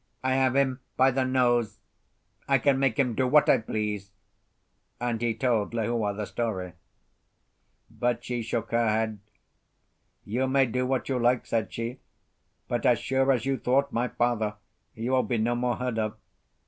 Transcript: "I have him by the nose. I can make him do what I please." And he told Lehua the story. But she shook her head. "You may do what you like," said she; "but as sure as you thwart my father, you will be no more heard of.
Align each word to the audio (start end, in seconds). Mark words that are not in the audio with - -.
"I 0.23 0.33
have 0.33 0.55
him 0.55 0.79
by 0.97 1.11
the 1.11 1.23
nose. 1.25 1.77
I 2.47 2.57
can 2.57 2.79
make 2.79 2.97
him 2.97 3.13
do 3.13 3.27
what 3.27 3.47
I 3.47 3.59
please." 3.59 4.09
And 4.99 5.21
he 5.21 5.35
told 5.35 5.75
Lehua 5.75 6.15
the 6.17 6.25
story. 6.25 6.73
But 7.91 8.23
she 8.23 8.41
shook 8.41 8.71
her 8.71 8.89
head. 8.89 9.19
"You 10.25 10.47
may 10.47 10.65
do 10.65 10.87
what 10.87 11.07
you 11.07 11.19
like," 11.19 11.45
said 11.45 11.71
she; 11.71 11.99
"but 12.67 12.83
as 12.83 12.97
sure 12.97 13.31
as 13.31 13.45
you 13.45 13.57
thwart 13.59 13.93
my 13.93 14.07
father, 14.07 14.55
you 14.95 15.11
will 15.11 15.21
be 15.21 15.37
no 15.37 15.53
more 15.53 15.75
heard 15.75 15.99
of. 15.99 16.15